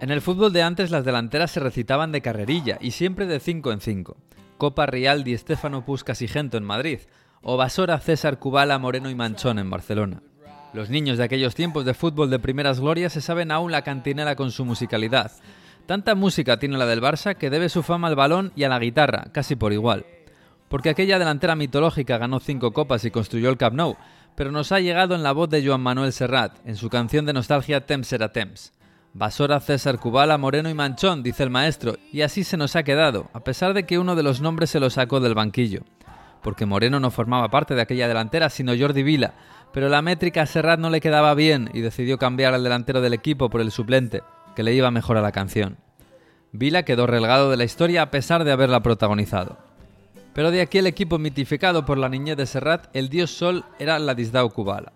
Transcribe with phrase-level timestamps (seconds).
[0.00, 3.72] En el fútbol de antes las delanteras se recitaban de carrerilla y siempre de 5
[3.72, 4.16] en 5.
[4.56, 7.00] Copa Real Di Stefano Puscas y Gento en Madrid,
[7.42, 10.22] o Basora César Cubala Moreno y Manchón en Barcelona.
[10.72, 14.36] Los niños de aquellos tiempos de fútbol de primeras glorias se saben aún la cantinela
[14.36, 15.32] con su musicalidad.
[15.86, 18.78] Tanta música tiene la del Barça que debe su fama al balón y a la
[18.78, 20.06] guitarra, casi por igual.
[20.68, 23.96] Porque aquella delantera mitológica ganó cinco copas y construyó el Camp Nou,
[24.36, 27.32] pero nos ha llegado en la voz de Joan Manuel Serrat, en su canción de
[27.32, 28.77] nostalgia Temps será Temps.
[29.18, 33.28] Basora, César, Cubala, Moreno y Manchón, dice el maestro, y así se nos ha quedado,
[33.32, 35.80] a pesar de que uno de los nombres se lo sacó del banquillo.
[36.40, 39.34] Porque Moreno no formaba parte de aquella delantera, sino Jordi Vila,
[39.72, 43.12] pero la métrica a Serrat no le quedaba bien y decidió cambiar al delantero del
[43.12, 44.22] equipo por el suplente,
[44.54, 45.78] que le iba mejor a la canción.
[46.52, 49.58] Vila quedó relegado de la historia a pesar de haberla protagonizado.
[50.32, 53.98] Pero de aquí el equipo mitificado por la niñez de Serrat, el dios Sol era
[53.98, 54.92] Ladislao Kubala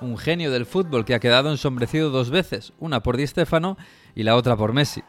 [0.00, 3.76] un genio del fútbol que ha quedado ensombrecido dos veces, una por Di Stefano
[4.14, 5.02] y la otra por Messi.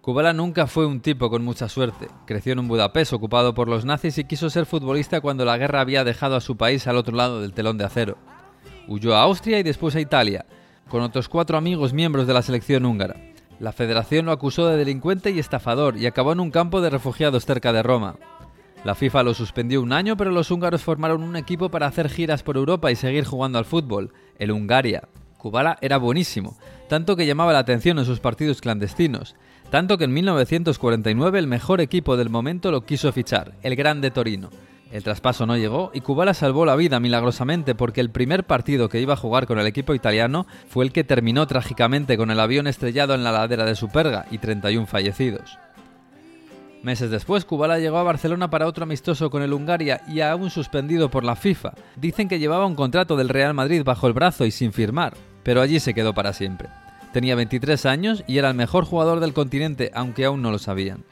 [0.00, 2.08] Kubala nunca fue un tipo con mucha suerte.
[2.26, 5.82] Creció en un Budapest ocupado por los nazis y quiso ser futbolista cuando la guerra
[5.82, 8.16] había dejado a su país al otro lado del telón de acero.
[8.88, 10.46] Huyó a Austria y después a Italia,
[10.88, 13.16] con otros cuatro amigos miembros de la selección húngara.
[13.58, 17.44] La federación lo acusó de delincuente y estafador y acabó en un campo de refugiados
[17.44, 18.16] cerca de Roma.
[18.82, 22.42] La FIFA lo suspendió un año, pero los húngaros formaron un equipo para hacer giras
[22.42, 25.02] por Europa y seguir jugando al fútbol, el Hungaria.
[25.36, 26.56] Kubala era buenísimo,
[26.88, 29.36] tanto que llamaba la atención en sus partidos clandestinos,
[29.70, 34.48] tanto que en 1949 el mejor equipo del momento lo quiso fichar, el Grande Torino.
[34.90, 39.00] El traspaso no llegó y Kubala salvó la vida milagrosamente porque el primer partido que
[39.00, 42.66] iba a jugar con el equipo italiano fue el que terminó trágicamente con el avión
[42.66, 45.58] estrellado en la ladera de Superga y 31 fallecidos.
[46.82, 51.10] Meses después, Kubala llegó a Barcelona para otro amistoso con el Hungaria y aún suspendido
[51.10, 51.74] por la FIFA.
[51.96, 55.60] Dicen que llevaba un contrato del Real Madrid bajo el brazo y sin firmar, pero
[55.60, 56.68] allí se quedó para siempre.
[57.12, 61.04] Tenía 23 años y era el mejor jugador del continente, aunque aún no lo sabían.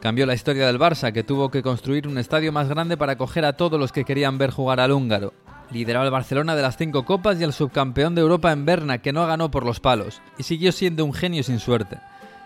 [0.00, 3.44] Cambió la historia del Barça, que tuvo que construir un estadio más grande para acoger
[3.44, 5.34] a todos los que querían ver jugar al húngaro.
[5.70, 9.12] Lideró al Barcelona de las cinco copas y al subcampeón de Europa en Berna, que
[9.12, 11.98] no ganó por los palos, y siguió siendo un genio sin suerte.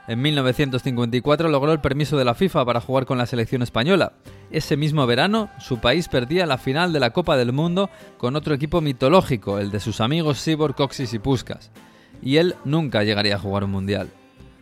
[0.08, 4.12] En 1954 logró el permiso de la FIFA para jugar con la selección española.
[4.52, 8.54] Ese mismo verano, su país perdía la final de la Copa del Mundo con otro
[8.54, 11.72] equipo mitológico, el de sus amigos Sibor, Coxis y Puskas.
[12.22, 14.08] Y él nunca llegaría a jugar un mundial.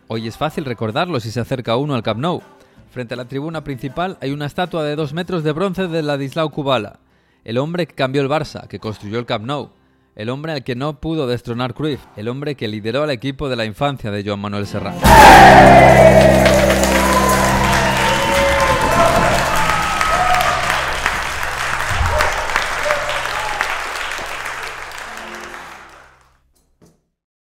[0.07, 2.41] Hoy es fácil recordarlo si se acerca uno al Camp Nou.
[2.89, 6.49] Frente a la tribuna principal hay una estatua de dos metros de bronce de Ladislao
[6.49, 6.99] Kubala,
[7.43, 9.69] el hombre que cambió el Barça, que construyó el Camp Nou
[10.15, 13.55] el hombre al que no pudo destronar Cruyff, el hombre que lideró al equipo de
[13.55, 16.44] la infancia de Joan Manuel Serrat.